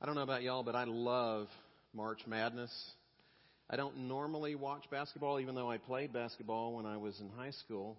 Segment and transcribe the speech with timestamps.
[0.00, 1.48] I don't know about y'all, but I love
[1.92, 2.70] March Madness.
[3.68, 7.50] I don't normally watch basketball, even though I played basketball when I was in high
[7.50, 7.96] school.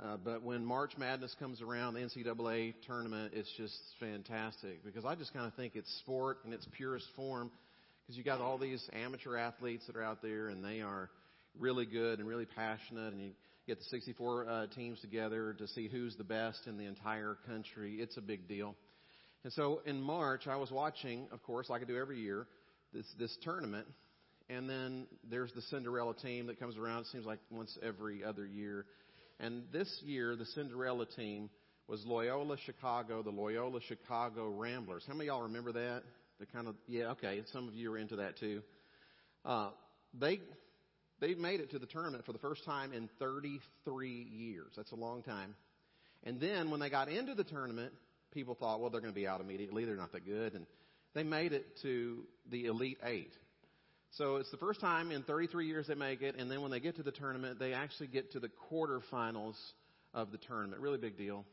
[0.00, 5.16] Uh, but when March Madness comes around, the NCAA tournament, it's just fantastic because I
[5.16, 7.50] just kind of think it's sport in its purest form
[8.02, 11.10] because you got all these amateur athletes that are out there and they are
[11.58, 13.30] really good and really passionate and you
[13.66, 17.96] get the 64 uh, teams together to see who's the best in the entire country.
[17.96, 18.76] It's a big deal.
[19.44, 22.46] And so in March, I was watching, of course, like I do every year,
[22.94, 23.86] this, this tournament.
[24.48, 28.46] And then there's the Cinderella team that comes around, it seems like once every other
[28.46, 28.86] year.
[29.38, 31.50] And this year, the Cinderella team
[31.88, 35.04] was Loyola Chicago, the Loyola Chicago Ramblers.
[35.06, 36.02] How many of y'all remember that?
[36.40, 38.62] The kind of, yeah, okay, some of you are into that too.
[39.44, 39.70] Uh,
[40.18, 40.40] they,
[41.20, 44.72] they made it to the tournament for the first time in 33 years.
[44.76, 45.54] That's a long time.
[46.22, 47.92] And then when they got into the tournament,
[48.34, 49.84] people thought, well, they're going to be out immediately.
[49.84, 50.54] They're not that good.
[50.54, 50.66] And
[51.14, 53.32] they made it to the Elite Eight.
[54.12, 56.36] So it's the first time in 33 years they make it.
[56.38, 59.56] And then when they get to the tournament, they actually get to the quarterfinals
[60.12, 60.80] of the tournament.
[60.82, 61.44] Really big deal.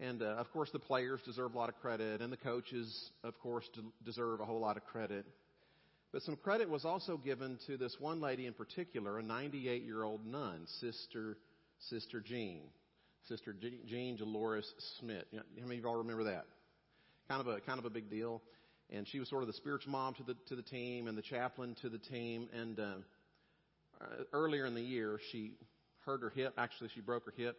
[0.00, 3.38] And uh, of course, the players deserve a lot of credit, and the coaches, of
[3.40, 3.68] course,
[4.04, 5.26] deserve a whole lot of credit.
[6.12, 10.04] But some credit was also given to this one lady in particular, a 98 year
[10.04, 11.36] old nun, Sister
[11.90, 12.62] Sister Jean.
[13.28, 13.54] Sister
[13.86, 15.24] Jean Dolores Smith.
[15.30, 16.46] You know, how many of y'all remember that?
[17.28, 18.42] Kind of a kind of a big deal.
[18.90, 21.22] And she was sort of the spiritual mom to the to the team and the
[21.22, 22.48] chaplain to the team.
[22.54, 22.84] And uh,
[24.00, 25.52] uh, earlier in the year, she
[26.06, 26.54] hurt her hip.
[26.56, 27.58] Actually, she broke her hip,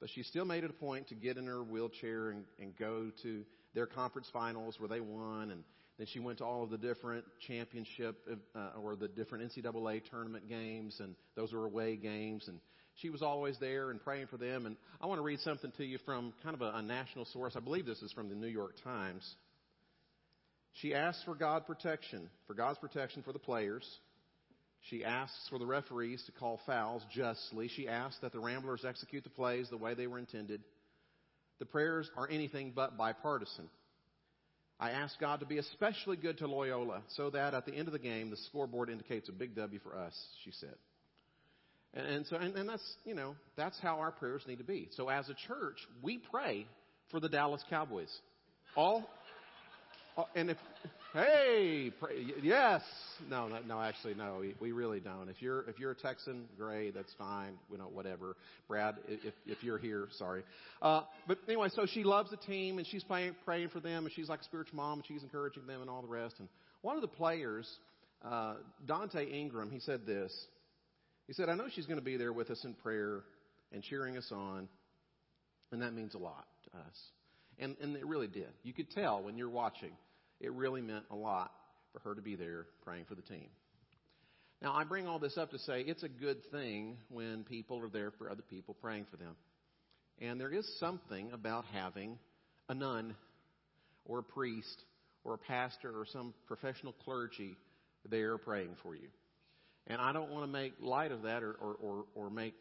[0.00, 3.10] but she still made it a point to get in her wheelchair and, and go
[3.22, 5.52] to their conference finals where they won.
[5.52, 5.62] And
[5.96, 8.16] then she went to all of the different championship
[8.56, 12.48] uh, or the different NCAA tournament games, and those were away games.
[12.48, 12.58] And
[13.00, 14.66] she was always there and praying for them.
[14.66, 17.54] And I want to read something to you from kind of a, a national source.
[17.56, 19.28] I believe this is from the New York Times.
[20.80, 23.86] She asks for God protection, for God's protection for the players.
[24.90, 27.68] She asks for the referees to call fouls justly.
[27.74, 30.62] She asks that the Ramblers execute the plays the way they were intended.
[31.58, 33.68] The prayers are anything but bipartisan.
[34.80, 37.92] I ask God to be especially good to Loyola so that at the end of
[37.92, 40.14] the game, the scoreboard indicates a big W for us,
[40.44, 40.74] she said.
[41.94, 44.88] And, and so, and, and that's, you know, that's how our prayers need to be.
[44.96, 46.66] So as a church, we pray
[47.10, 48.10] for the Dallas Cowboys.
[48.76, 49.08] All,
[50.34, 50.56] and if,
[51.12, 52.82] hey, pray, yes,
[53.28, 55.28] no, no, no, actually, no, we, we really don't.
[55.28, 58.36] If you're, if you're a Texan, great, that's fine, you know, whatever.
[58.68, 60.42] Brad, if, if you're here, sorry.
[60.82, 64.14] Uh, but anyway, so she loves the team and she's praying, praying for them and
[64.14, 66.34] she's like a spiritual mom and she's encouraging them and all the rest.
[66.38, 66.48] And
[66.82, 67.68] one of the players,
[68.24, 68.54] uh,
[68.86, 70.32] Donte Ingram, he said this.
[71.26, 73.22] He said, I know she's going to be there with us in prayer
[73.72, 74.68] and cheering us on,
[75.72, 76.96] and that means a lot to us.
[77.58, 78.48] And, and it really did.
[78.62, 79.92] You could tell when you're watching,
[80.40, 81.50] it really meant a lot
[81.92, 83.48] for her to be there praying for the team.
[84.60, 87.88] Now, I bring all this up to say it's a good thing when people are
[87.88, 89.36] there for other people praying for them.
[90.20, 92.18] And there is something about having
[92.68, 93.14] a nun
[94.04, 94.82] or a priest
[95.22, 97.56] or a pastor or some professional clergy
[98.08, 99.08] there praying for you.
[99.86, 102.54] And I don't want to make light of that or, or, or, or make,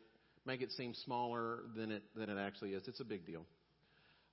[0.46, 2.84] make it seem smaller than it, than it actually is.
[2.88, 3.46] It's a big deal.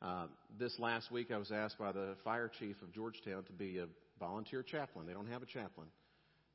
[0.03, 0.27] Uh,
[0.59, 3.87] this last week, I was asked by the fire chief of Georgetown to be a
[4.19, 5.07] volunteer chaplain.
[5.07, 5.89] They don't have a chaplain.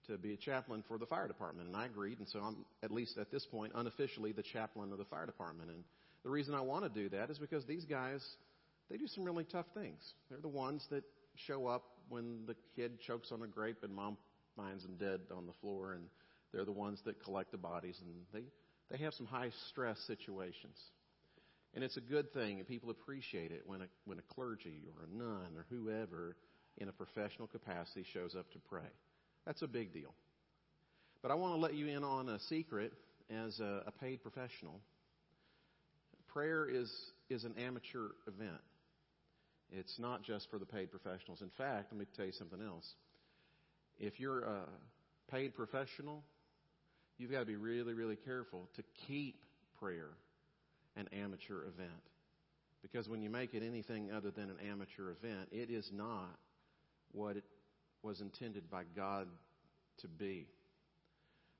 [0.08, 1.68] To be a chaplain for the fire department.
[1.68, 2.20] And I agreed.
[2.20, 5.70] And so I'm, at least at this point, unofficially the chaplain of the fire department.
[5.70, 5.84] And
[6.24, 8.24] the reason I want to do that is because these guys,
[8.90, 10.02] they do some really tough things.
[10.30, 11.04] They're the ones that
[11.48, 14.18] show up when the kid chokes on a grape and mom
[14.56, 15.94] finds him dead on the floor.
[15.94, 16.04] And
[16.52, 18.48] they're the ones that collect the bodies, and they,
[18.90, 20.78] they have some high stress situations.
[21.74, 25.04] And it's a good thing, and people appreciate it when a, when a clergy or
[25.04, 26.38] a nun or whoever
[26.78, 28.90] in a professional capacity shows up to pray.
[29.46, 30.14] That's a big deal.
[31.22, 32.94] But I want to let you in on a secret
[33.30, 34.80] as a, a paid professional.
[36.28, 36.92] Prayer is,
[37.30, 38.62] is an amateur event.
[39.72, 41.42] It's not just for the paid professionals.
[41.42, 42.88] In fact, let me tell you something else.
[44.00, 44.64] If you're a
[45.32, 46.24] paid professional,
[47.18, 49.36] you've got to be really, really careful to keep
[49.80, 50.10] prayer
[50.96, 51.92] an amateur event.
[52.82, 56.38] Because when you make it anything other than an amateur event, it is not
[57.12, 57.44] what it
[58.04, 59.28] was intended by God
[60.00, 60.48] to be.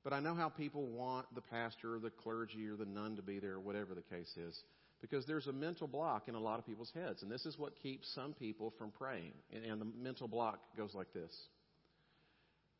[0.04, 3.22] But I know how people want the pastor or the clergy or the nun to
[3.22, 4.62] be there, whatever the case is,
[5.00, 7.22] because there's a mental block in a lot of people's heads.
[7.22, 9.32] And this is what keeps some people from praying.
[9.52, 11.32] And the mental block goes like this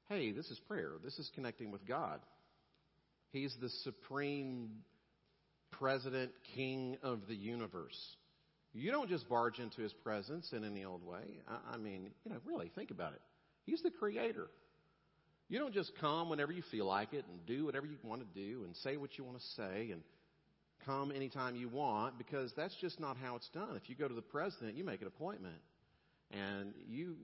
[0.08, 0.93] Hey, this is prayer.
[1.02, 2.20] This is connecting with God.
[3.37, 4.71] He's the supreme
[5.73, 7.99] president, king of the universe.
[8.73, 11.41] You don't just barge into his presence in any old way.
[11.47, 13.21] I, I mean, you know, really, think about it.
[13.67, 14.47] He's the creator.
[15.50, 18.41] You don't just come whenever you feel like it and do whatever you want to
[18.41, 20.00] do and say what you want to say and
[20.87, 23.77] come anytime you want because that's just not how it's done.
[23.77, 25.61] If you go to the president, you make an appointment
[26.31, 27.17] and you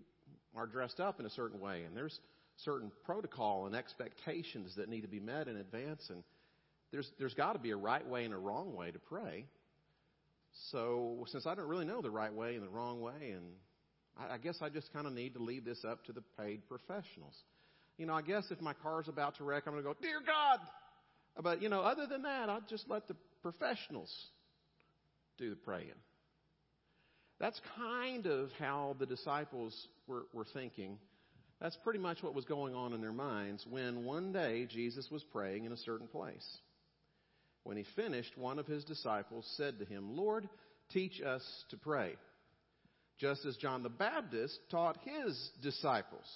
[0.55, 2.20] are dressed up in a certain way and there's
[2.64, 6.23] certain protocol and expectations that need to be met in advance and
[6.93, 9.47] there's there's got to be a right way and a wrong way to pray.
[10.70, 13.44] So since I don't really know the right way and the wrong way and
[14.19, 16.69] I, I guess I just kind of need to leave this up to the paid
[16.69, 17.35] professionals.
[17.99, 20.20] You know, I guess if my car's about to wreck, I'm going to go, Dear
[20.26, 20.61] God.
[21.41, 24.12] But, you know, other than that, I'll just let the professionals
[25.38, 25.88] do the praying.
[27.41, 29.75] That's kind of how the disciples
[30.06, 30.99] were, were thinking.
[31.62, 35.23] That's pretty much what was going on in their minds when one day Jesus was
[35.23, 36.44] praying in a certain place.
[37.62, 40.49] When he finished, one of his disciples said to him, Lord,
[40.91, 42.17] teach us to pray,
[43.20, 46.26] just as John the Baptist taught his disciples.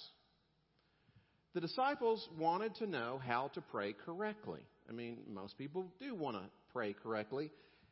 [1.53, 4.61] The disciples wanted to know how to pray correctly.
[4.87, 7.51] I mean, most people do want to pray correctly.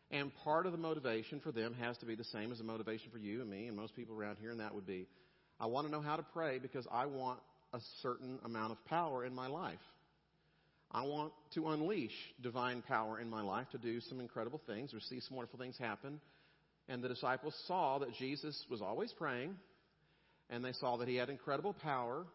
[0.09, 3.11] And part of the motivation for them has to be the same as the motivation
[3.11, 5.07] for you and me and most people around here, and that would be
[5.59, 7.39] I want to know how to pray because I want
[7.73, 9.79] a certain amount of power in my life.
[10.91, 14.99] I want to unleash divine power in my life to do some incredible things or
[14.99, 16.21] see some wonderful things happen.
[16.87, 19.55] And the disciples saw that Jesus was always praying,
[20.49, 22.25] and they saw that he had incredible power,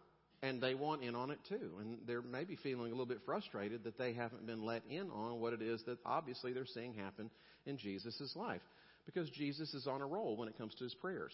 [0.43, 1.71] and they want in on it too.
[1.81, 5.41] And they're maybe feeling a little bit frustrated that they haven't been let in on
[5.41, 7.31] what it is that obviously they're seeing happen
[7.67, 8.63] in Jesus' life.
[9.07, 11.33] Because Jesus is on a roll when it comes to his prayers.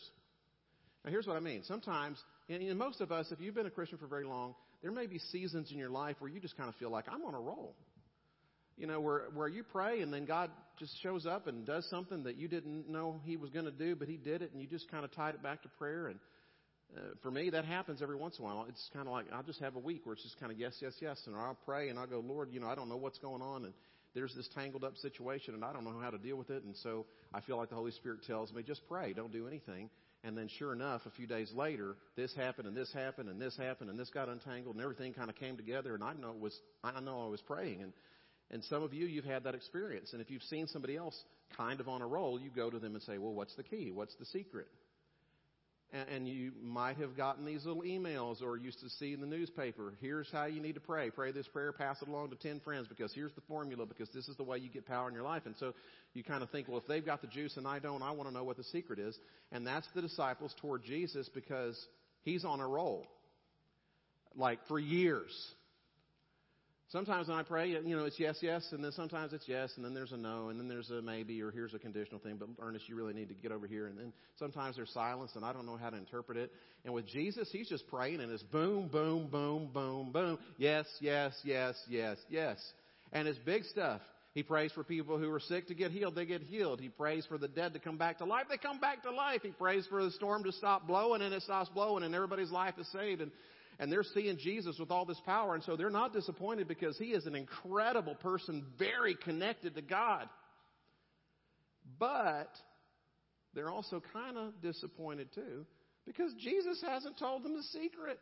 [1.06, 1.62] Now, here's what I mean.
[1.62, 2.18] Sometimes,
[2.48, 5.20] and most of us, if you've been a Christian for very long, there may be
[5.30, 7.76] seasons in your life where you just kind of feel like, I'm on a roll.
[8.76, 12.24] You know, where, where you pray and then God just shows up and does something
[12.24, 14.66] that you didn't know He was going to do, but He did it, and you
[14.66, 16.08] just kind of tied it back to prayer.
[16.08, 16.18] And
[16.94, 18.66] uh, for me, that happens every once in a while.
[18.68, 20.74] It's kind of like I'll just have a week where it's just kind of yes,
[20.82, 23.18] yes, yes, and I'll pray and I'll go, Lord, you know, I don't know what's
[23.18, 23.74] going on, and
[24.16, 26.74] there's this tangled up situation, and I don't know how to deal with it, and
[26.82, 29.90] so I feel like the Holy Spirit tells me, just pray, don't do anything.
[30.24, 33.56] And then, sure enough, a few days later, this happened, and this happened, and this
[33.56, 35.94] happened, and this got untangled, and everything kind of came together.
[35.94, 37.92] And I know it was, I know I was praying, and
[38.50, 40.12] and some of you, you've had that experience.
[40.12, 41.16] And if you've seen somebody else
[41.56, 43.90] kind of on a roll, you go to them and say, "Well, what's the key?
[43.90, 44.68] What's the secret?"
[46.12, 49.94] And you might have gotten these little emails or used to see in the newspaper.
[50.00, 51.10] Here's how you need to pray.
[51.10, 54.28] Pray this prayer, pass it along to 10 friends because here's the formula because this
[54.28, 55.42] is the way you get power in your life.
[55.46, 55.74] And so
[56.14, 58.28] you kind of think, well, if they've got the juice and I don't, I want
[58.28, 59.18] to know what the secret is.
[59.52, 61.78] And that's the disciples toward Jesus because
[62.22, 63.06] he's on a roll.
[64.34, 65.32] Like for years.
[66.88, 69.84] Sometimes when I pray, you know, it's yes, yes, and then sometimes it's yes, and
[69.84, 72.48] then there's a no, and then there's a maybe, or here's a conditional thing, but
[72.60, 73.88] Ernest, you really need to get over here.
[73.88, 76.52] And then sometimes there's silence, and I don't know how to interpret it.
[76.84, 80.38] And with Jesus, he's just praying, and it's boom, boom, boom, boom, boom.
[80.58, 82.58] Yes, yes, yes, yes, yes.
[83.12, 84.00] And it's big stuff.
[84.36, 86.14] He prays for people who are sick to get healed.
[86.14, 86.78] They get healed.
[86.78, 88.44] He prays for the dead to come back to life.
[88.50, 89.40] They come back to life.
[89.42, 92.74] He prays for the storm to stop blowing and it stops blowing and everybody's life
[92.78, 93.22] is saved.
[93.22, 93.30] And
[93.78, 97.06] and they're seeing Jesus with all this power, and so they're not disappointed because he
[97.06, 100.28] is an incredible person, very connected to God.
[101.98, 102.50] But
[103.54, 105.66] they're also kind of disappointed too
[106.06, 108.18] because Jesus hasn't told them the secret.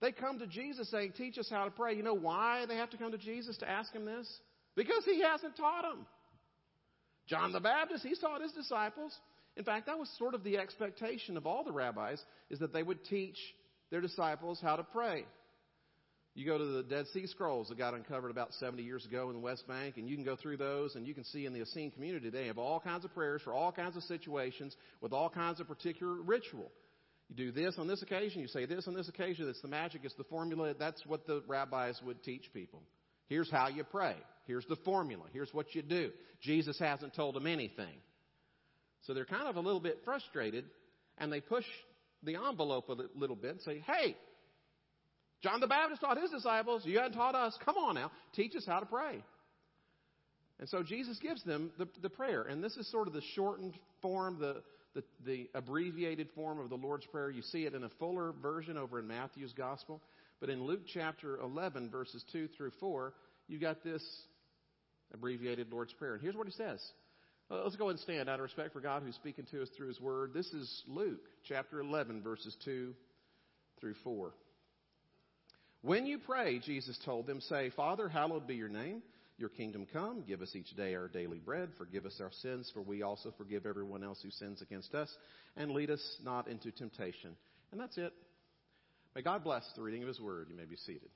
[0.00, 1.94] They come to Jesus saying, Teach us how to pray.
[1.94, 4.28] You know why they have to come to Jesus to ask him this?
[4.76, 6.06] Because he hasn't taught them.
[7.26, 9.12] John the Baptist, he taught his disciples.
[9.56, 12.82] In fact, that was sort of the expectation of all the rabbis, is that they
[12.82, 13.36] would teach
[13.90, 15.24] their disciples how to pray.
[16.34, 19.34] You go to the Dead Sea Scrolls that got uncovered about 70 years ago in
[19.34, 21.62] the West Bank, and you can go through those, and you can see in the
[21.62, 25.28] Essene community they have all kinds of prayers for all kinds of situations with all
[25.28, 26.70] kinds of particular ritual.
[27.28, 29.48] You do this on this occasion, you say this on this occasion.
[29.48, 30.74] It's the magic, it's the formula.
[30.78, 32.82] That's what the rabbis would teach people.
[33.26, 34.14] Here's how you pray.
[34.46, 35.24] Here's the formula.
[35.32, 36.10] Here's what you do.
[36.40, 37.96] Jesus hasn't told them anything.
[39.02, 40.64] So they're kind of a little bit frustrated,
[41.18, 41.64] and they push
[42.22, 44.16] the envelope a little bit and say, hey,
[45.42, 46.82] John the Baptist taught his disciples.
[46.84, 47.56] You hadn't taught us.
[47.64, 48.10] Come on now.
[48.34, 49.22] Teach us how to pray.
[50.58, 52.42] And so Jesus gives them the, the prayer.
[52.42, 54.62] And this is sort of the shortened form, the,
[54.94, 57.30] the, the abbreviated form of the Lord's Prayer.
[57.30, 60.02] You see it in a fuller version over in Matthew's Gospel.
[60.40, 63.14] But in Luke chapter 11, verses 2 through 4,
[63.46, 64.02] you got this
[65.14, 66.14] abbreviated Lord's Prayer.
[66.14, 66.80] And here's what he says
[67.50, 70.00] let's go and stand out of respect for God who's speaking to us through His
[70.00, 70.32] Word.
[70.34, 72.94] This is Luke chapter 11, verses 2
[73.80, 74.32] through 4.
[75.82, 79.02] When you pray, Jesus told them, say, Father, hallowed be your name.
[79.38, 80.24] Your kingdom come.
[80.26, 81.70] Give us each day our daily bread.
[81.78, 85.08] Forgive us our sins, for we also forgive everyone else who sins against us.
[85.56, 87.36] And lead us not into temptation.
[87.70, 88.12] And that's it.
[89.14, 90.48] May God bless the reading of His Word.
[90.50, 91.08] You may be seated.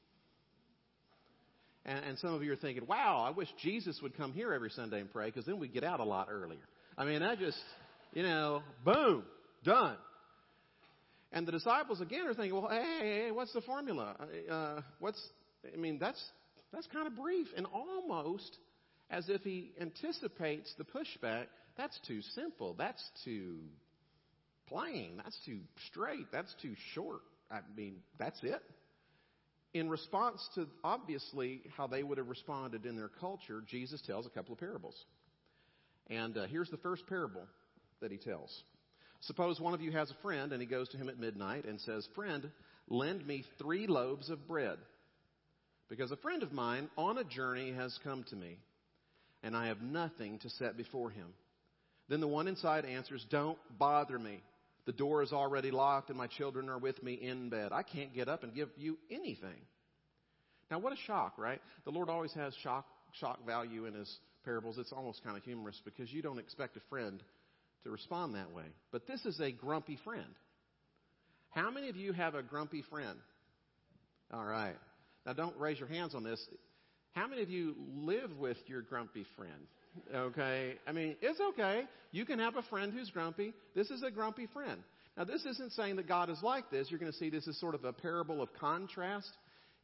[1.84, 4.70] And, and some of you are thinking, wow, I wish Jesus would come here every
[4.70, 6.60] Sunday and pray because then we'd get out a lot earlier.
[6.96, 7.58] I mean, that just,
[8.12, 9.24] you know, boom,
[9.64, 9.96] done.
[11.32, 14.16] And the disciples again are thinking, well, hey, hey, what's the formula?
[14.50, 15.20] Uh, what's,
[15.72, 16.22] I mean, that's,
[16.72, 18.58] that's kind of brief and almost
[19.10, 21.46] as if he anticipates the pushback.
[21.76, 22.74] That's too simple.
[22.78, 23.56] That's too
[24.68, 25.20] plain.
[25.22, 26.26] That's too straight.
[26.30, 27.20] That's too short.
[27.50, 28.62] I mean, that's it.
[29.74, 34.30] In response to obviously how they would have responded in their culture, Jesus tells a
[34.30, 34.94] couple of parables.
[36.08, 37.46] And uh, here's the first parable
[38.00, 38.50] that he tells.
[39.22, 41.80] Suppose one of you has a friend and he goes to him at midnight and
[41.80, 42.50] says, Friend,
[42.88, 44.78] lend me three loaves of bread.
[45.88, 48.58] Because a friend of mine on a journey has come to me,
[49.42, 51.28] and I have nothing to set before him.
[52.08, 54.42] Then the one inside answers, Don't bother me.
[54.86, 57.72] The door is already locked, and my children are with me in bed.
[57.72, 59.60] I can't get up and give you anything.
[60.70, 61.60] Now, what a shock, right?
[61.84, 62.86] The Lord always has shock,
[63.20, 64.12] shock value in his
[64.44, 64.78] parables.
[64.78, 67.22] It's almost kind of humorous because you don't expect a friend
[67.84, 68.64] to respond that way.
[68.90, 70.34] But this is a grumpy friend.
[71.50, 73.18] How many of you have a grumpy friend?
[74.32, 74.76] All right.
[75.26, 76.40] Now, don't raise your hands on this.
[77.12, 79.66] How many of you live with your grumpy friend?
[80.14, 80.76] Okay?
[80.86, 81.84] I mean, it's okay.
[82.12, 83.52] You can have a friend who's grumpy.
[83.74, 84.82] This is a grumpy friend.
[85.16, 86.90] Now, this isn't saying that God is like this.
[86.90, 89.30] You're going to see this is sort of a parable of contrast.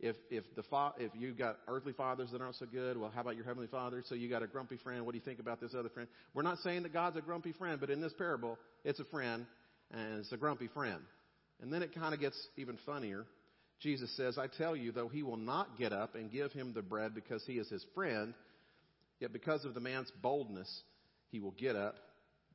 [0.01, 3.21] If if the fa- if you've got earthly fathers that aren't so good, well, how
[3.21, 4.03] about your heavenly Father?
[4.07, 5.05] So you got a grumpy friend.
[5.05, 6.09] What do you think about this other friend?
[6.35, 9.45] We're not saying that God's a grumpy friend, but in this parable, it's a friend
[9.91, 11.01] and it's a grumpy friend.
[11.61, 13.27] And then it kind of gets even funnier
[13.81, 16.83] Jesus says, I tell you, though he will not get up and give him the
[16.83, 18.35] bread because he is his friend,
[19.21, 20.83] yet because of the man's boldness,
[21.31, 21.97] he will get up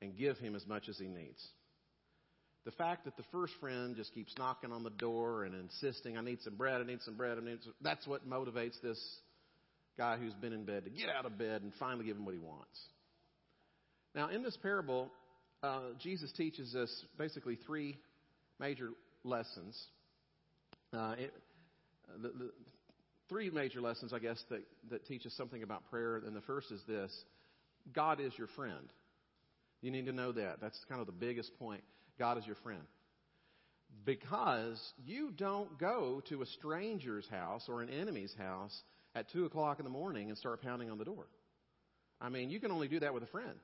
[0.01, 1.41] and give him as much as he needs.
[2.65, 6.21] The fact that the first friend just keeps knocking on the door and insisting, I
[6.21, 8.99] need some bread, I need some bread, I need some, that's what motivates this
[9.97, 12.33] guy who's been in bed to get out of bed and finally give him what
[12.33, 12.79] he wants.
[14.15, 15.11] Now, in this parable,
[15.61, 17.97] uh, Jesus teaches us basically three
[18.59, 18.91] major
[19.23, 19.77] lessons.
[20.93, 21.33] Uh, it,
[22.21, 22.51] the, the
[23.33, 24.61] three major lessons, I guess, that,
[24.91, 26.17] that teach us something about prayer.
[26.17, 27.11] And the first is this
[27.91, 28.91] God is your friend.
[29.81, 30.61] You need to know that.
[30.61, 31.81] That's kind of the biggest point.
[32.19, 32.83] God is your friend.
[34.05, 38.79] Because you don't go to a stranger's house or an enemy's house
[39.15, 41.25] at 2 o'clock in the morning and start pounding on the door.
[42.21, 43.57] I mean, you can only do that with a friend.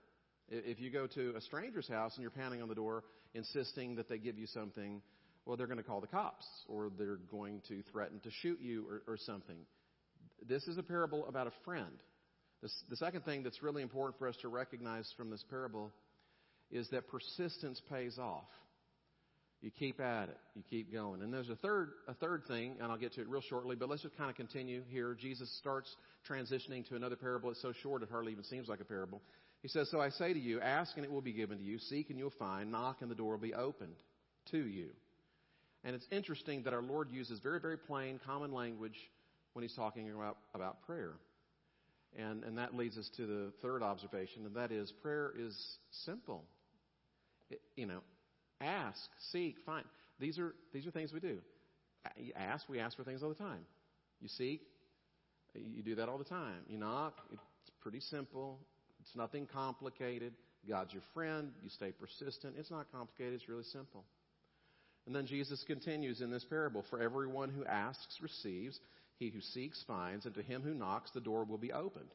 [0.50, 3.04] If you go to a stranger's house and you're pounding on the door,
[3.36, 5.04] insisting that they give you something
[5.50, 8.86] well, they're going to call the cops or they're going to threaten to shoot you
[8.88, 9.56] or, or something.
[10.48, 11.98] This is a parable about a friend.
[12.62, 15.92] This, the second thing that's really important for us to recognize from this parable
[16.70, 18.46] is that persistence pays off.
[19.62, 20.38] You keep at it.
[20.54, 21.24] You keep going.
[21.24, 23.90] And there's a third, a third thing, and I'll get to it real shortly, but
[23.90, 25.18] let's just kind of continue here.
[25.20, 25.90] Jesus starts
[26.30, 27.50] transitioning to another parable.
[27.50, 29.20] It's so short it hardly even seems like a parable.
[29.64, 31.80] He says, So I say to you, ask and it will be given to you,
[31.80, 33.96] seek and you'll find, knock and the door will be opened
[34.52, 34.90] to you.
[35.84, 38.98] And it's interesting that our Lord uses very, very plain, common language
[39.54, 41.14] when he's talking about, about prayer.
[42.18, 45.56] And, and that leads us to the third observation, and that is prayer is
[45.92, 46.44] simple.
[47.50, 48.02] It, you know,
[48.62, 49.00] ask,
[49.32, 49.86] seek, find.
[50.20, 51.38] These are, these are things we do.
[52.18, 53.66] You ask, we ask for things all the time.
[54.22, 54.62] You seek,
[55.54, 56.62] you do that all the time.
[56.68, 58.60] You knock, it's pretty simple.
[59.02, 60.34] It's nothing complicated.
[60.68, 61.52] God's your friend.
[61.64, 62.56] You stay persistent.
[62.58, 63.36] It's not complicated.
[63.36, 64.04] It's really simple.
[65.10, 68.80] And then Jesus continues in this parable For everyone who asks receives,
[69.18, 72.12] he who seeks finds, and to him who knocks the door will be opened.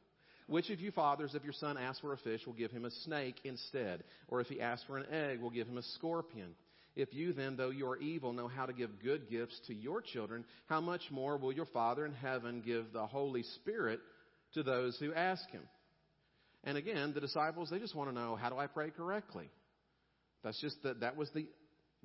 [0.47, 2.93] Which of you fathers, if your son asks for a fish, will give him a
[2.93, 4.05] snake instead?
[4.29, 6.55] Or if he asks for an egg, will give him a scorpion?
[6.95, 10.01] If you then, though you are evil, know how to give good gifts to your
[10.01, 13.99] children, how much more will your Father in heaven give the Holy Spirit
[14.53, 15.63] to those who ask him?
[16.63, 19.51] And again, the disciples, they just want to know, how do I pray correctly?
[20.45, 21.49] That's just that, that was the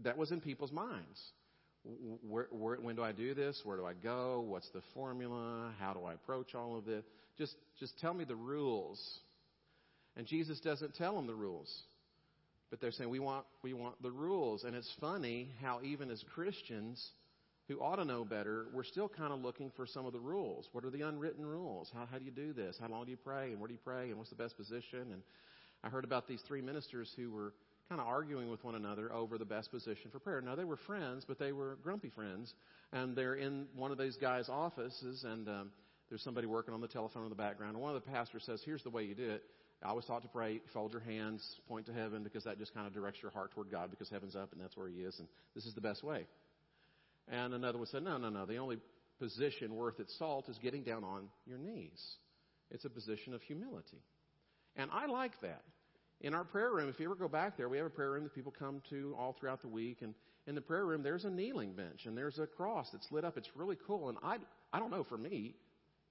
[0.03, 1.19] that was in people's minds.
[2.27, 3.61] Where, where, when do I do this?
[3.63, 4.41] Where do I go?
[4.45, 5.71] What's the formula?
[5.79, 7.03] How do I approach all of this?
[7.37, 8.99] Just, just tell me the rules.
[10.17, 11.73] And Jesus doesn't tell them the rules.
[12.69, 14.63] But they're saying, we want, we want the rules.
[14.63, 17.03] And it's funny how even as Christians
[17.67, 20.67] who ought to know better, we're still kind of looking for some of the rules.
[20.73, 21.89] What are the unwritten rules?
[21.93, 22.77] How, how do you do this?
[22.79, 23.51] How long do you pray?
[23.51, 24.09] And where do you pray?
[24.09, 25.11] And what's the best position?
[25.13, 25.21] And
[25.83, 27.53] I heard about these three ministers who were
[27.89, 30.41] kind of arguing with one another over the best position for prayer.
[30.41, 32.53] Now, they were friends, but they were grumpy friends.
[32.93, 35.71] And they're in one of these guys' offices, and um,
[36.07, 37.73] there's somebody working on the telephone in the background.
[37.73, 39.43] And one of the pastors says, Here's the way you do it.
[39.81, 42.85] I always taught to pray, fold your hands, point to heaven, because that just kind
[42.85, 45.27] of directs your heart toward God, because heaven's up and that's where He is, and
[45.55, 46.25] this is the best way.
[47.27, 48.45] And another one said, No, no, no.
[48.45, 48.77] The only
[49.19, 52.01] position worth its salt is getting down on your knees.
[52.71, 54.03] It's a position of humility.
[54.75, 55.63] And I like that.
[56.21, 58.23] In our prayer room, if you ever go back there, we have a prayer room
[58.23, 60.01] that people come to all throughout the week.
[60.01, 60.13] And
[60.47, 63.37] in the prayer room, there's a kneeling bench and there's a cross that's lit up.
[63.37, 64.09] It's really cool.
[64.09, 64.37] And I,
[64.73, 65.55] I don't know, for me,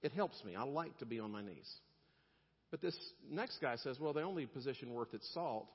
[0.01, 0.55] it helps me.
[0.55, 1.69] I like to be on my knees.
[2.71, 2.97] But this
[3.29, 5.67] next guy says, well, the only position worth its salt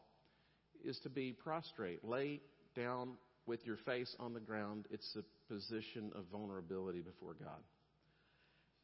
[0.85, 2.41] is to be prostrate, lay
[2.77, 3.13] down
[3.47, 4.87] with your face on the ground.
[4.91, 7.61] It's a position of vulnerability before God.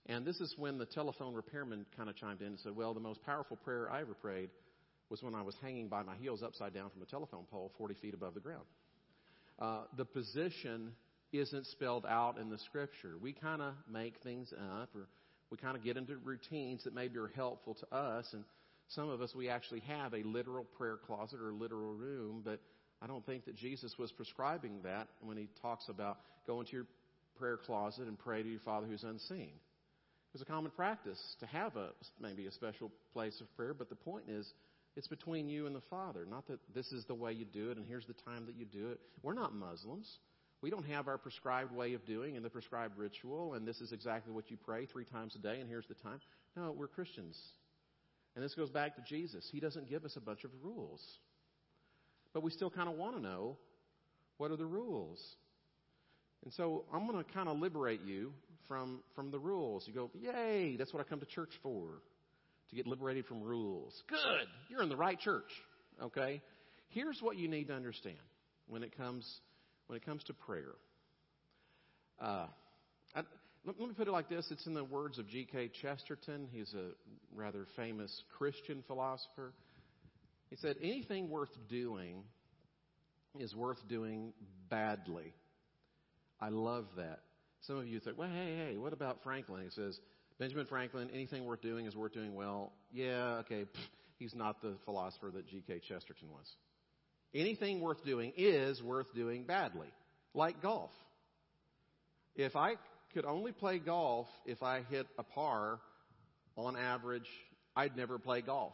[0.07, 3.00] And this is when the telephone repairman kind of chimed in and said, well, the
[3.00, 4.50] most powerful prayer I ever prayed
[5.11, 7.95] was when I was hanging by my heels upside down from a telephone pole 40
[7.95, 8.64] feet above the ground.
[9.59, 10.93] Uh, the position
[11.33, 13.17] isn't spelled out in the scripture.
[13.21, 15.09] We kind of make things up or
[15.50, 18.26] we kind of get into routines that maybe are helpful to us.
[18.33, 18.45] And
[18.88, 22.61] some of us, we actually have a literal prayer closet or literal room, but
[23.02, 26.87] I don't think that Jesus was prescribing that when he talks about going to your
[27.38, 29.50] prayer closet and pray to your Father who's unseen.
[29.50, 31.90] It was a common practice to have a
[32.21, 34.52] maybe a special place of prayer, but the point is
[34.97, 36.26] it's between you and the Father.
[36.28, 38.64] Not that this is the way you do it and here's the time that you
[38.64, 39.00] do it.
[39.23, 40.18] We're not Muslims.
[40.62, 43.92] We don't have our prescribed way of doing and the prescribed ritual, and this is
[43.92, 46.20] exactly what you pray three times a day, and here's the time.
[46.54, 47.38] No, we're Christians.
[48.37, 49.49] And this goes back to Jesus.
[49.50, 51.00] He doesn't give us a bunch of rules.
[52.35, 53.56] But we still kind of want to know
[54.37, 55.18] what are the rules.
[56.44, 58.32] And so I'm going to kind of liberate you
[58.68, 59.85] from, from the rules.
[59.87, 62.02] You go, yay, that's what I come to church for,
[62.71, 63.93] to get liberated from rules.
[64.09, 65.50] Good, you're in the right church.
[66.03, 66.41] Okay?
[66.89, 68.17] Here's what you need to understand
[68.69, 69.27] when it comes
[69.87, 70.75] when it comes to prayer.
[72.21, 72.47] Uh,
[73.15, 73.23] I,
[73.65, 75.73] let, let me put it like this it's in the words of G.K.
[75.83, 76.49] Chesterton.
[76.53, 76.91] He's a
[77.35, 79.53] rather famous Christian philosopher.
[80.49, 82.23] He said, Anything worth doing
[83.39, 84.33] is worth doing
[84.69, 85.35] badly.
[86.41, 87.21] I love that.
[87.62, 89.62] Some of you think, well, hey, hey, what about Franklin?
[89.62, 89.99] He says,
[90.40, 92.72] Benjamin Franklin, anything worth doing is worth doing well.
[92.94, 95.83] Yeah, okay, pff, he's not the philosopher that G.K.
[95.87, 96.46] Chesterton was.
[97.35, 99.88] Anything worth doing is worth doing badly,
[100.33, 100.90] like golf.
[102.35, 102.76] If I
[103.12, 105.79] could only play golf if I hit a par
[106.57, 107.29] on average,
[107.76, 108.72] I'd never play golf.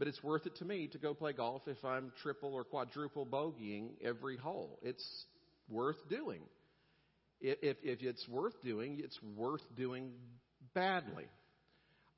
[0.00, 3.24] But it's worth it to me to go play golf if I'm triple or quadruple
[3.24, 4.80] bogeying every hole.
[4.82, 5.06] It's
[5.68, 6.40] worth doing.
[7.40, 10.10] If, if it's worth doing, it's worth doing
[10.74, 11.26] badly.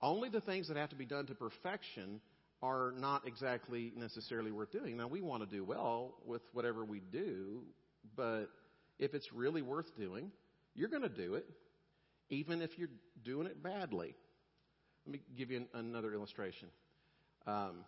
[0.02, 2.20] Only the things that have to be done to perfection
[2.62, 4.96] are not exactly necessarily worth doing.
[4.96, 7.62] Now, we want to do well with whatever we do,
[8.16, 8.46] but
[8.98, 10.30] if it's really worth doing,
[10.74, 11.46] you're going to do it,
[12.30, 12.88] even if you're
[13.24, 14.14] doing it badly.
[15.06, 16.68] Let me give you an, another illustration.
[17.46, 17.84] Um,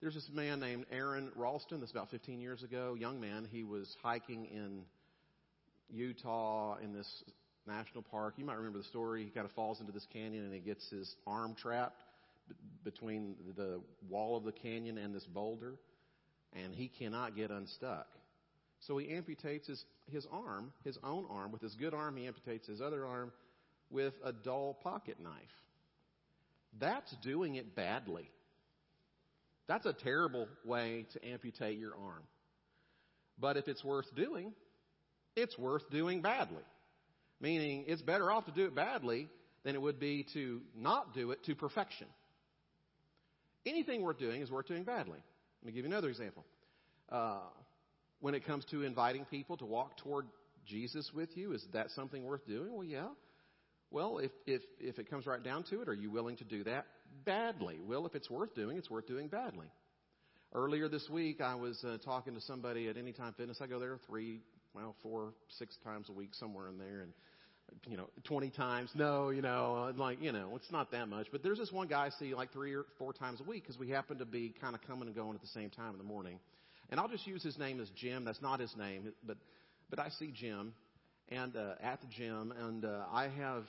[0.00, 1.80] there's this man named Aron Ralston.
[1.80, 2.96] This about 15 years ago.
[2.98, 3.46] Young man.
[3.50, 4.82] He was hiking in
[5.90, 7.06] Utah in this
[7.70, 8.34] national park.
[8.36, 9.24] You might remember the story.
[9.24, 12.02] He kind of falls into this canyon and he gets his arm trapped
[12.84, 15.74] between the wall of the canyon and this boulder,
[16.52, 18.06] and he cannot get unstuck.
[18.80, 21.52] So he amputates his, his arm, his own arm.
[21.52, 23.30] With his good arm, he amputates his other arm
[23.90, 25.32] with a dull pocket knife.
[26.78, 28.30] That's doing it badly.
[29.68, 32.22] That's a terrible way to amputate your arm.
[33.38, 34.52] But if it's worth doing,
[35.36, 36.62] it's worth doing badly.
[37.40, 39.28] Meaning, it's better off to do it badly
[39.64, 42.06] than it would be to not do it to perfection.
[43.66, 45.18] Anything worth doing is worth doing badly.
[45.62, 46.44] Let me give you another example.
[47.10, 47.40] Uh,
[48.20, 50.26] when it comes to inviting people to walk toward
[50.66, 52.72] Jesus with you, is that something worth doing?
[52.72, 53.08] Well, yeah.
[53.90, 56.62] Well, if, if, if it comes right down to it, are you willing to do
[56.64, 56.86] that
[57.24, 57.80] badly?
[57.84, 59.66] Well, if it's worth doing, it's worth doing badly.
[60.52, 63.58] Earlier this week, I was uh, talking to somebody at Anytime Fitness.
[63.60, 64.40] I go there three,
[64.74, 67.12] well, four, six times a week, somewhere in there, and
[67.86, 68.90] you know, 20 times.
[68.94, 71.28] No, you know, like, you know, it's not that much.
[71.32, 73.78] But there's this one guy I see like three or four times a week because
[73.78, 76.04] we happen to be kind of coming and going at the same time in the
[76.04, 76.38] morning.
[76.90, 78.24] And I'll just use his name as Jim.
[78.24, 79.36] That's not his name, but,
[79.88, 80.74] but I see Jim
[81.28, 83.64] and, uh, at the gym and, uh, I have,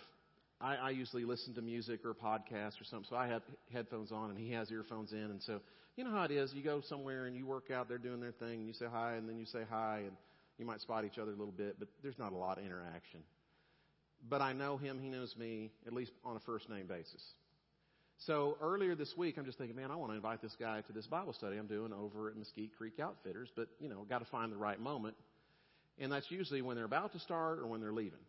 [0.60, 3.08] I, I usually listen to music or podcast or something.
[3.10, 5.20] So I have headphones on and he has earphones in.
[5.20, 5.62] And so,
[5.98, 6.54] you know how it is.
[6.54, 9.14] You go somewhere and you work out, they're doing their thing and you say hi
[9.14, 10.12] and then you say hi and
[10.58, 13.22] you might spot each other a little bit, but there's not a lot of interaction
[14.30, 17.24] but I know him, he knows me, at least on a first name basis.
[18.26, 20.94] So earlier this week, I'm just thinking, man, I want to invite this guy to
[20.94, 24.30] this Bible study I'm doing over at Mesquite Creek Outfitters, but, you know, got to
[24.30, 25.16] find the right moment.
[25.98, 28.20] And that's usually when they're about to start or when they're leaving.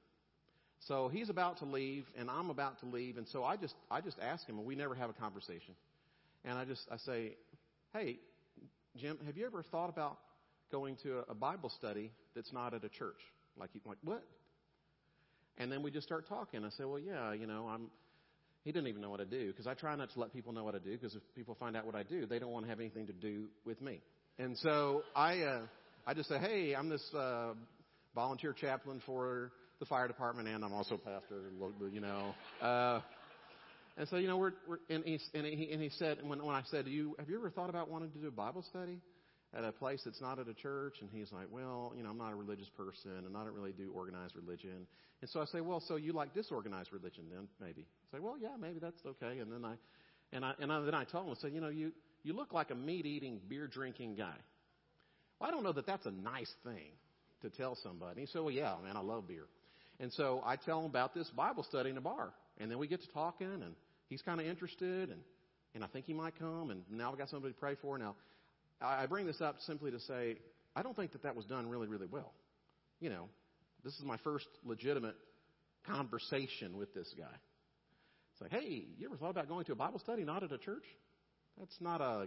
[0.89, 4.01] So he's about to leave, and I'm about to leave, and so I just I
[4.01, 5.75] just ask him, and we never have a conversation.
[6.45, 7.37] And I just I say,
[7.93, 8.19] "Hey,
[8.97, 10.19] Jim, have you ever thought about
[10.73, 13.21] going to a, Bible study that's not at a church?"
[13.57, 14.25] Like like what?
[15.59, 16.65] And then we just start talking.
[16.65, 17.91] I say, "Well, yeah, you know, I'm."
[18.65, 20.63] He didn't even know what I do because I try not to let people know
[20.63, 22.71] what I do because if people find out what I do, they don't want to
[22.71, 24.01] have anything to do with me.
[24.39, 25.63] And so I uh,
[26.07, 27.55] I just say, "Hey, I'm this uh,
[28.15, 31.51] volunteer chaplain for." the fire department, and I'm also pastor.
[31.93, 33.01] You know, uh,
[33.97, 36.55] and so you know we're, we're and, he, and he and he said when when
[36.55, 39.01] I said, "You have you ever thought about wanting to do a Bible study
[39.55, 42.19] at a place that's not at a church?" And he's like, "Well, you know, I'm
[42.19, 44.87] not a religious person, and I don't really do organized religion."
[45.21, 47.49] And so I say, "Well, so you like disorganized religion then?
[47.61, 49.75] Maybe?" I say, "Well, yeah, maybe that's okay." And then I
[50.33, 52.53] and I and I, then I told him, I said, "You know, you you look
[52.53, 54.37] like a meat eating, beer drinking guy."
[55.39, 56.93] Well, I don't know that that's a nice thing
[57.43, 58.23] to tell somebody.
[58.23, 59.47] He said, "Well, yeah, man, I love beer."
[60.01, 62.33] And so I tell him about this Bible study in a bar.
[62.59, 63.75] And then we get to talking, and
[64.09, 65.21] he's kind of interested, and,
[65.75, 66.71] and I think he might come.
[66.71, 67.97] And now I've got somebody to pray for.
[67.99, 68.17] Now,
[68.83, 70.37] I bring this up simply to say
[70.75, 72.33] I don't think that that was done really, really well.
[73.01, 73.29] You know,
[73.85, 75.17] this is my first legitimate
[75.87, 77.35] conversation with this guy.
[78.33, 80.59] It's like, hey, you ever thought about going to a Bible study not at a
[80.59, 80.85] church?
[81.59, 82.27] That's not a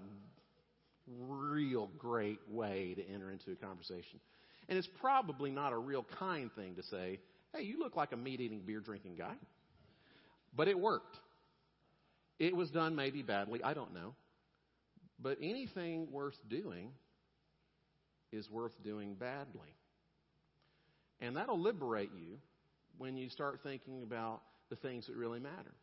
[1.07, 4.19] real great way to enter into a conversation.
[4.67, 7.19] And it's probably not a real kind thing to say
[7.55, 9.35] Hey, you look like a meat eating, beer drinking guy.
[10.55, 11.17] But it worked.
[12.37, 14.13] It was done maybe badly, I don't know.
[15.19, 16.91] But anything worth doing
[18.31, 19.73] is worth doing badly.
[21.21, 22.37] And that'll liberate you
[22.97, 25.73] when you start thinking about the things that really matter.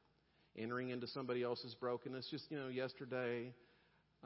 [0.57, 2.29] Entering into somebody else's brokenness.
[2.31, 3.53] Just, you know, yesterday,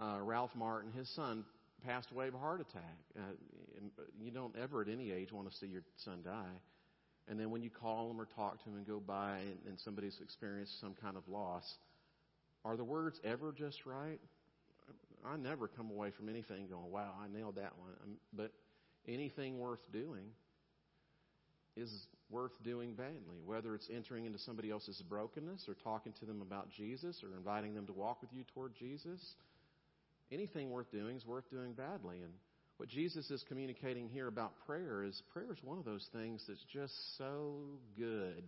[0.00, 1.44] uh, Ralph Martin, his son,
[1.84, 2.96] passed away of a heart attack.
[3.16, 6.60] Uh, you don't ever at any age want to see your son die.
[7.28, 9.78] And then when you call them or talk to them and go by and, and
[9.80, 11.64] somebody's experienced some kind of loss,
[12.64, 14.20] are the words ever just right?
[15.26, 17.92] I never come away from anything going, wow, I nailed that one.
[18.02, 18.52] Um, but
[19.08, 20.28] anything worth doing
[21.76, 21.90] is
[22.30, 26.70] worth doing badly, whether it's entering into somebody else's brokenness or talking to them about
[26.70, 29.20] Jesus or inviting them to walk with you toward Jesus.
[30.32, 32.16] Anything worth doing is worth doing badly.
[32.22, 32.32] And
[32.78, 36.64] what Jesus is communicating here about prayer is prayer is one of those things that's
[36.72, 38.44] just so good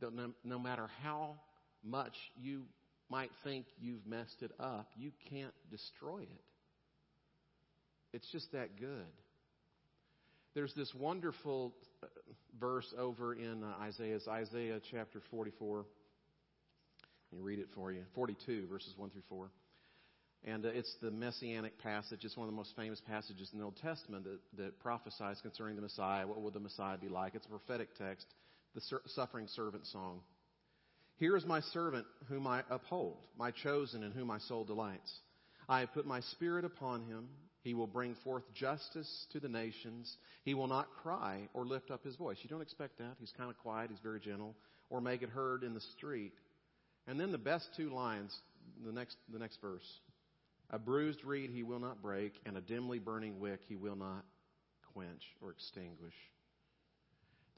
[0.00, 1.36] that no, no matter how
[1.84, 2.62] much you
[3.10, 6.44] might think you've messed it up, you can't destroy it.
[8.12, 9.06] It's just that good.
[10.54, 12.06] There's this wonderful uh,
[12.58, 15.84] verse over in uh, Isaiah, Isaiah chapter 44.
[17.30, 18.02] Let me read it for you.
[18.14, 19.50] 42, verses 1 through 4.
[20.44, 22.20] And uh, it's the messianic passage.
[22.24, 25.76] It's one of the most famous passages in the Old Testament that, that prophesies concerning
[25.76, 26.26] the Messiah.
[26.26, 27.34] What will the Messiah be like?
[27.34, 28.26] It's a prophetic text,
[28.74, 30.20] the suffering servant song.
[31.18, 35.12] Here is my servant whom I uphold, my chosen in whom my soul delights.
[35.68, 37.28] I have put my spirit upon him.
[37.62, 40.16] He will bring forth justice to the nations.
[40.44, 42.38] He will not cry or lift up his voice.
[42.42, 43.16] You don't expect that.
[43.18, 43.90] He's kind of quiet.
[43.90, 44.54] He's very gentle.
[44.90, 46.32] Or make it heard in the street.
[47.08, 48.34] And then the best two lines,
[48.86, 49.86] the next, the next verse.
[50.70, 54.24] A bruised reed he will not break, and a dimly burning wick he will not
[54.92, 56.14] quench or extinguish.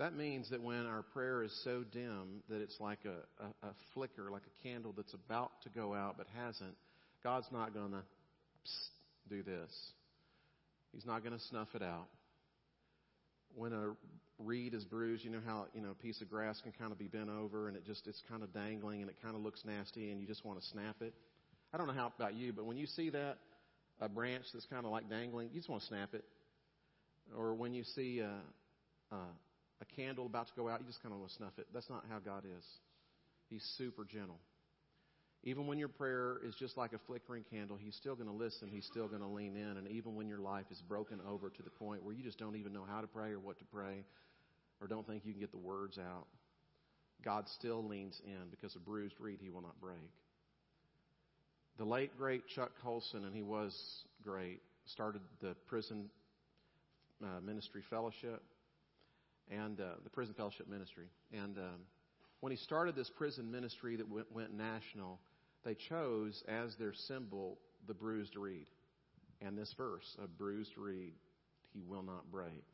[0.00, 3.72] That means that when our prayer is so dim that it's like a, a, a
[3.92, 6.74] flicker, like a candle that's about to go out but hasn't,
[7.22, 8.02] God's not going to
[9.28, 9.70] do this.
[10.94, 12.06] He's not going to snuff it out.
[13.54, 13.90] When a
[14.38, 16.98] reed is bruised, you know how you know a piece of grass can kind of
[16.98, 19.66] be bent over and it just it's kind of dangling and it kind of looks
[19.66, 21.12] nasty and you just want to snap it.
[21.74, 23.36] I don't know how about you, but when you see that,
[24.00, 26.24] a branch that's kind of like dangling, you just want to snap it.
[27.36, 28.40] Or when you see a,
[29.14, 29.18] a,
[29.80, 31.66] a candle about to go out, you just kind of want to snuff it.
[31.72, 32.64] That's not how God is.
[33.48, 34.38] He's super gentle.
[35.42, 38.68] Even when your prayer is just like a flickering candle, He's still going to listen.
[38.70, 39.78] He's still going to lean in.
[39.78, 42.56] And even when your life is broken over to the point where you just don't
[42.56, 44.04] even know how to pray or what to pray,
[44.80, 46.26] or don't think you can get the words out,
[47.24, 50.10] God still leans in because a bruised reed He will not break.
[51.78, 53.74] The late, great Chuck Colson, and he was
[54.22, 56.10] great, started the prison
[57.24, 58.42] uh, ministry fellowship
[59.50, 61.06] and uh, the prison fellowship ministry.
[61.32, 61.80] And um,
[62.40, 65.20] when he started this prison ministry that went, went national,
[65.64, 68.66] they chose as their symbol the bruised reed.
[69.40, 71.14] And this verse, a bruised reed,
[71.72, 72.64] he will not break.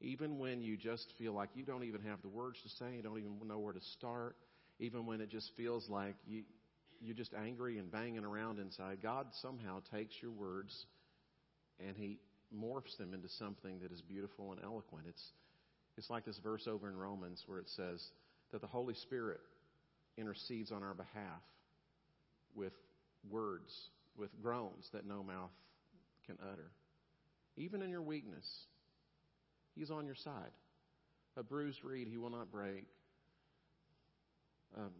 [0.00, 3.02] Even when you just feel like you don't even have the words to say, you
[3.02, 4.36] don't even know where to start,
[4.78, 6.42] even when it just feels like you,
[7.02, 10.86] you're just angry and banging around inside, God somehow takes your words
[11.86, 12.18] and He
[12.54, 15.06] morphs them into something that is beautiful and eloquent.
[15.08, 15.22] It's,
[16.00, 18.02] It's like this verse over in Romans where it says
[18.52, 19.40] that the Holy Spirit
[20.16, 21.42] intercedes on our behalf
[22.54, 22.72] with
[23.28, 25.50] words, with groans that no mouth
[26.24, 26.70] can utter.
[27.58, 28.46] Even in your weakness,
[29.76, 30.52] He's on your side.
[31.36, 32.86] A bruised reed He will not break.
[34.78, 34.92] Um,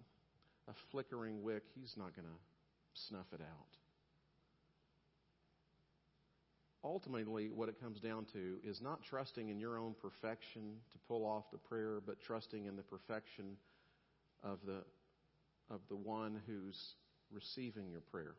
[0.68, 3.79] a flickering wick, He's not going to snuff it out.
[6.82, 11.26] Ultimately, what it comes down to is not trusting in your own perfection to pull
[11.26, 13.56] off the prayer, but trusting in the perfection
[14.42, 14.82] of the,
[15.72, 16.94] of the one who's
[17.30, 18.34] receiving your prayer.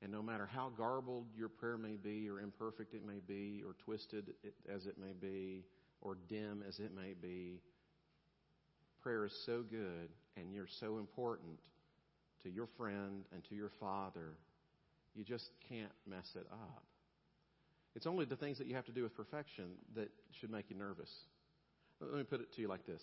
[0.00, 3.74] And no matter how garbled your prayer may be, or imperfect it may be, or
[3.84, 4.34] twisted
[4.72, 5.64] as it may be,
[6.00, 7.60] or dim as it may be,
[9.02, 11.58] prayer is so good and you're so important
[12.42, 14.36] to your friend and to your father,
[15.14, 16.84] you just can't mess it up.
[17.94, 20.76] It's only the things that you have to do with perfection that should make you
[20.76, 21.10] nervous.
[22.00, 23.02] Let me put it to you like this.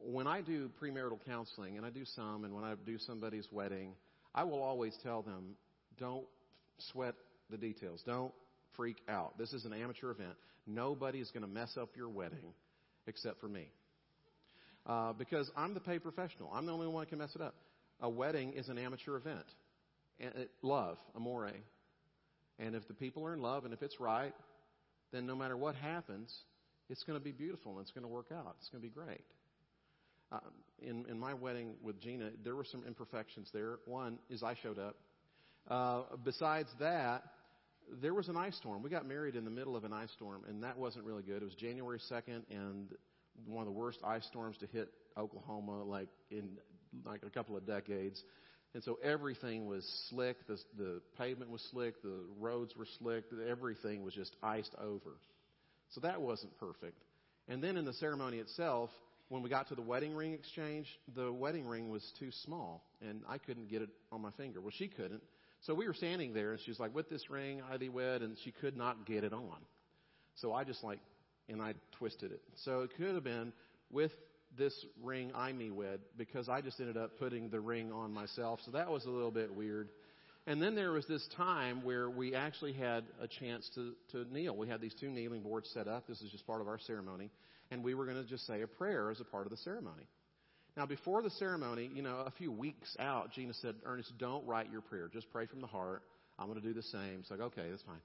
[0.00, 3.94] When I do premarital counseling, and I do some, and when I do somebody's wedding,
[4.34, 5.56] I will always tell them
[5.98, 6.24] don't
[6.92, 7.14] sweat
[7.50, 8.02] the details.
[8.06, 8.32] Don't
[8.76, 9.36] freak out.
[9.38, 10.34] This is an amateur event.
[10.66, 12.54] Nobody is going to mess up your wedding
[13.06, 13.68] except for me.
[14.86, 16.50] Uh, because I'm the paid professional.
[16.52, 17.54] I'm the only one who can mess it up.
[18.00, 19.44] A wedding is an amateur event.
[20.18, 21.50] And it, love, amore.
[22.58, 24.34] And if the people are in love and if it's right,
[25.12, 26.34] then no matter what happens,
[26.88, 28.56] it's going to be beautiful and it's going to work out.
[28.60, 29.24] It's going to be great.
[30.30, 30.38] Uh,
[30.80, 33.78] in, in my wedding with Gina, there were some imperfections there.
[33.84, 34.96] One is I showed up.
[35.68, 37.22] Uh, besides that,
[38.00, 38.82] there was an ice storm.
[38.82, 41.42] We got married in the middle of an ice storm, and that wasn't really good.
[41.42, 42.88] It was January 2nd, and
[43.46, 46.58] one of the worst ice storms to hit Oklahoma, like in
[47.04, 48.22] like a couple of decades.
[48.74, 50.36] And so everything was slick.
[50.46, 52.02] The, the pavement was slick.
[52.02, 53.24] The roads were slick.
[53.48, 55.16] Everything was just iced over.
[55.90, 57.02] So that wasn't perfect.
[57.48, 58.90] And then in the ceremony itself,
[59.28, 63.22] when we got to the wedding ring exchange, the wedding ring was too small, and
[63.28, 64.60] I couldn't get it on my finger.
[64.60, 65.22] Well, she couldn't.
[65.62, 68.36] So we were standing there, and she's like, with this ring, I thee wed, and
[68.44, 69.56] she could not get it on.
[70.36, 70.98] So I just like,
[71.48, 72.42] and I twisted it.
[72.64, 73.52] So it could have been
[73.90, 74.12] with
[74.58, 78.60] this ring I me wed, because I just ended up putting the ring on myself.
[78.64, 79.88] So that was a little bit weird.
[80.46, 84.56] And then there was this time where we actually had a chance to, to kneel.
[84.56, 86.08] We had these two kneeling boards set up.
[86.08, 87.30] This is just part of our ceremony.
[87.70, 90.02] And we were going to just say a prayer as a part of the ceremony.
[90.76, 94.70] Now, before the ceremony, you know, a few weeks out, Gina said, Ernest, don't write
[94.72, 95.08] your prayer.
[95.12, 96.02] Just pray from the heart.
[96.38, 97.18] I'm going to do the same.
[97.20, 98.00] It's like, okay, that's fine.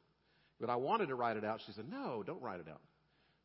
[0.60, 1.62] But I wanted to write it out.
[1.66, 2.82] She said, no, don't write it out.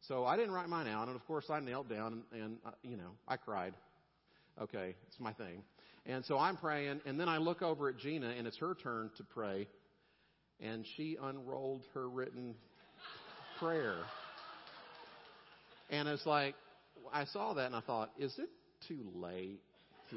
[0.09, 1.07] So I didn't write mine out.
[1.09, 3.75] And of course, I knelt down and, and uh, you know, I cried.
[4.61, 5.63] Okay, it's my thing.
[6.05, 7.01] And so I'm praying.
[7.07, 9.69] And then I look over at Gina, and it's her turn to pray.
[10.61, 12.55] And she unrolled her written
[13.59, 13.97] prayer.
[15.91, 16.55] And it's like,
[17.13, 18.49] I saw that and I thought, is it
[18.89, 19.61] too late
[20.11, 20.17] to,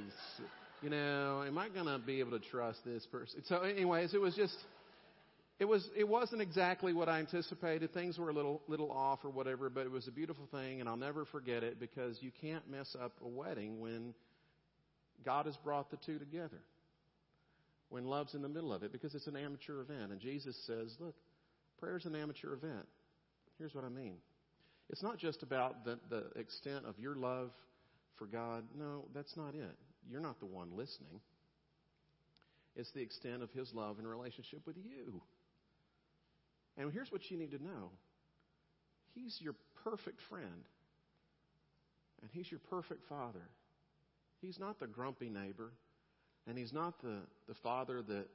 [0.82, 3.44] you know, am I going to be able to trust this person?
[3.48, 4.56] So, anyways, it was just,
[5.58, 7.94] it was, it wasn't exactly what I anticipated.
[7.94, 10.90] Things were a little, little off or whatever, but it was a beautiful thing, and
[10.90, 14.14] I'll never forget it because you can't mess up a wedding when
[15.24, 16.60] God has brought the two together.
[17.88, 20.12] When love's in the middle of it, because it's an amateur event.
[20.12, 21.16] And Jesus says, look,
[21.80, 22.86] prayer's an amateur event.
[23.58, 24.18] Here's what I mean.
[24.90, 27.52] It's not just about the, the extent of your love
[28.18, 28.66] for God.
[28.78, 29.78] No, that's not it.
[30.10, 31.22] You're not the one listening.
[32.76, 35.22] It's the extent of His love and relationship with you.
[36.78, 37.90] And here's what you need to know
[39.14, 40.64] He's your perfect friend,
[42.22, 43.48] and He's your perfect father.
[44.42, 45.72] He's not the grumpy neighbor,
[46.48, 48.28] and He's not the, the father that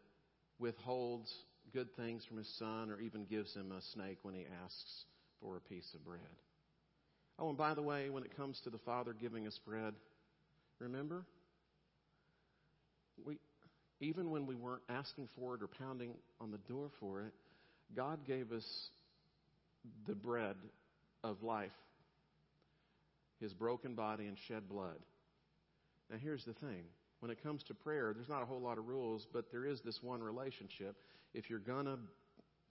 [0.59, 1.33] withholds
[1.73, 5.05] good things from his son or even gives him a snake when he asks
[5.41, 6.21] for a piece of bread.
[7.39, 9.95] Oh, and by the way, when it comes to the Father giving us bread,
[10.79, 11.25] remember?
[13.25, 13.39] We,
[14.01, 17.33] even when we weren't asking for it or pounding on the door for it,
[17.97, 18.65] God gave us
[20.07, 20.57] the bread
[21.25, 21.71] of life,
[23.41, 24.99] His broken body and shed blood.
[26.11, 26.85] Now, here's the thing
[27.21, 29.81] when it comes to prayer, there's not a whole lot of rules, but there is
[29.83, 30.97] this one relationship.
[31.35, 31.99] If you're going to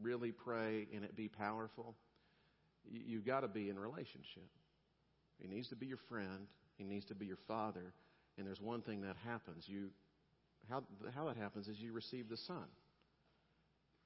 [0.02, 1.96] really pray and it be powerful,
[2.90, 4.50] you've got to be in relationship.
[5.40, 6.48] He needs to be your friend.
[6.78, 7.94] He needs to be your father.
[8.38, 9.66] And there's one thing that happens.
[9.68, 9.90] You,
[10.70, 12.66] how, how that happens is you receive the Son.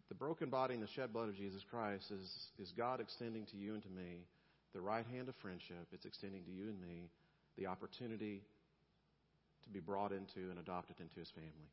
[0.09, 3.57] The broken body and the shed blood of Jesus Christ is, is God extending to
[3.57, 4.25] you and to me
[4.73, 5.87] the right hand of friendship.
[5.91, 7.09] It's extending to you and me
[7.57, 8.41] the opportunity
[9.63, 11.71] to be brought into and adopted into his family.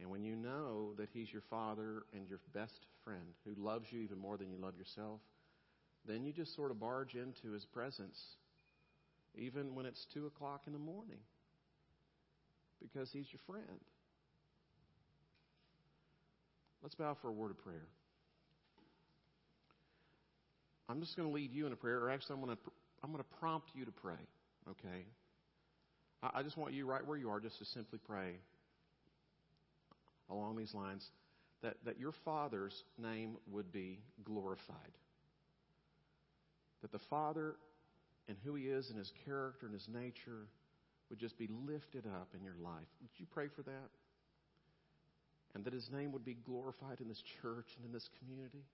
[0.00, 4.00] And when you know that he's your father and your best friend who loves you
[4.00, 5.20] even more than you love yourself,
[6.06, 8.18] then you just sort of barge into his presence,
[9.34, 11.18] even when it's 2 o'clock in the morning,
[12.80, 13.80] because he's your friend.
[16.82, 17.86] Let's bow for a word of prayer.
[20.88, 22.62] I'm just going to lead you in a prayer, or actually, I'm going to,
[23.02, 24.14] I'm going to prompt you to pray,
[24.70, 25.04] okay?
[26.22, 28.36] I, I just want you right where you are just to simply pray
[30.30, 31.04] along these lines
[31.62, 34.76] that, that your Father's name would be glorified.
[36.82, 37.56] That the Father
[38.28, 40.46] and who He is and His character and His nature
[41.10, 42.86] would just be lifted up in your life.
[43.00, 43.90] Would you pray for that?
[45.54, 48.64] And that His name would be glorified in this church and in this community?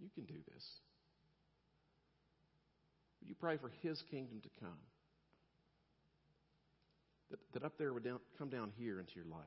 [0.00, 0.64] You can do this.
[3.26, 4.78] You pray for His kingdom to come?
[7.30, 9.44] That, that up there would down, come down here into your life.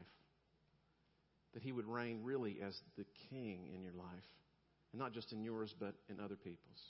[1.53, 4.07] That He would reign really as the King in your life.
[4.93, 6.81] And not just in yours, but in other people's.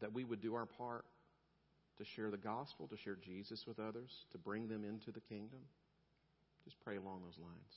[0.00, 1.06] That we would do our part
[1.98, 5.60] to share the gospel, to share Jesus with others, to bring them into the kingdom.
[6.64, 7.74] Just pray along those lines.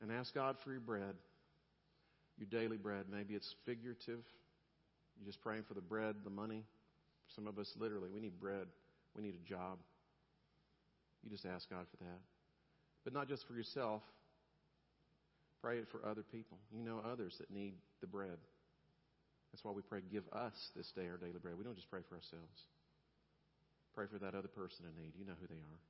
[0.00, 1.14] And ask God for your bread,
[2.38, 3.04] your daily bread.
[3.10, 4.20] Maybe it's figurative.
[5.18, 6.62] You're just praying for the bread, the money.
[7.34, 8.66] Some of us, literally, we need bread.
[9.16, 9.78] We need a job.
[11.24, 12.20] You just ask God for that.
[13.04, 14.02] But not just for yourself.
[15.62, 16.58] Pray it for other people.
[16.72, 18.38] You know others that need the bread.
[19.52, 21.56] That's why we pray, give us this day our daily bread.
[21.56, 22.58] We don't just pray for ourselves.
[23.94, 25.12] Pray for that other person in need.
[25.18, 25.80] You know who they are.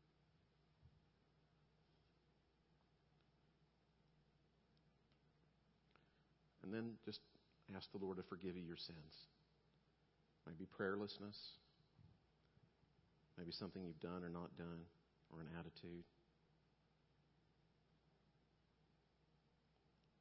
[6.64, 7.20] And then just
[7.76, 9.14] ask the Lord to forgive you your sins.
[10.46, 11.36] Maybe prayerlessness,
[13.36, 14.84] maybe something you've done or not done,
[15.32, 16.04] or an attitude.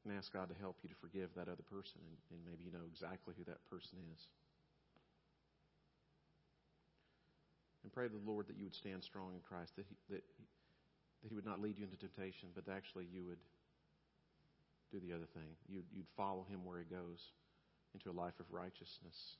[0.07, 2.71] And ask God to help you to forgive that other person, and, and maybe you
[2.71, 4.21] know exactly who that person is.
[7.83, 10.23] And pray to the Lord that you would stand strong in Christ, that he, that,
[10.23, 13.43] that he would not lead you into temptation, but actually you would
[14.95, 15.51] do the other thing.
[15.67, 17.19] You'd, you'd follow him where he goes
[17.91, 19.35] into a life of righteousness.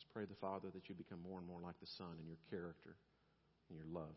[0.00, 2.40] Just pray the Father that you become more and more like the Son in your
[2.48, 2.96] character
[3.68, 4.16] and your love.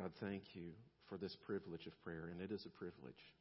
[0.00, 0.72] God, thank you
[1.04, 3.36] for this privilege of prayer, and it is a privilege.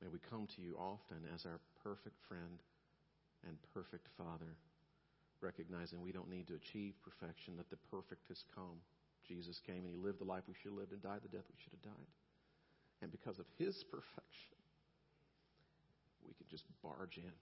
[0.00, 2.62] May we come to you often as our perfect friend
[3.42, 4.54] and perfect Father
[5.40, 8.78] recognizing we don't need to achieve perfection, that the perfect has come.
[9.26, 11.50] Jesus came and he lived the life we should have lived and died the death
[11.50, 12.10] we should have died.
[13.02, 14.62] And because of his perfection,
[16.22, 17.34] we can just barge in,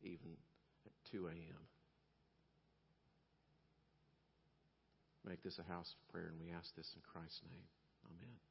[0.00, 0.32] even
[0.86, 1.60] at 2 a.m.
[5.24, 7.66] Make this a house of prayer, and we ask this in Christ's name.
[8.06, 8.42] Amen.